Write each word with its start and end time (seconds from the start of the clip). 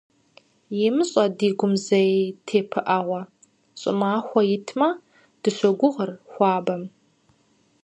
ИмыщӀэ 0.87 1.25
ди 1.37 1.49
гум 1.57 1.73
зэи 1.85 2.13
тепыӀэгъуэ, 2.45 3.21
ЩӀымахуэ 3.79 4.41
итмэ, 4.55 4.89
дыщӀохъуэпсыр 5.41 6.11
хуабэм. 6.31 6.83